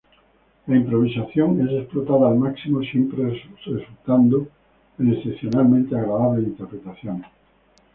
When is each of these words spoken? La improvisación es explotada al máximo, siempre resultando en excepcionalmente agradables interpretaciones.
La 0.65 0.77
improvisación 0.77 1.61
es 1.61 1.79
explotada 1.83 2.29
al 2.29 2.35
máximo, 2.39 2.81
siempre 2.81 3.39
resultando 3.63 4.47
en 4.97 5.13
excepcionalmente 5.13 5.95
agradables 5.95 6.47
interpretaciones. 6.47 7.27